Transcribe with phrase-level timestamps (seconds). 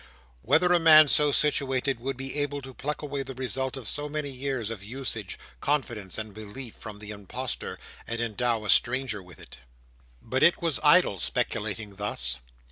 [0.41, 4.09] Whether a man so situated would be able to pluck away the result of so
[4.09, 7.77] many years of usage, confidence, and belief, from the impostor,
[8.07, 9.57] and endow a stranger with it?
[10.19, 12.39] But it was idle speculating thus.